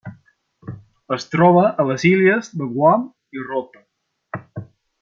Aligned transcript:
Es 1.17 1.27
troba 1.33 1.65
a 1.83 1.85
les 1.89 2.07
illes 2.11 2.49
de 2.63 2.69
Guam 2.79 3.05
i 3.41 3.45
Rota. 3.51 3.87